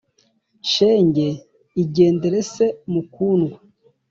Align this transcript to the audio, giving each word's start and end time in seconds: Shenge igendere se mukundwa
Shenge 0.71 1.27
igendere 1.83 2.39
se 2.53 2.65
mukundwa 2.91 3.57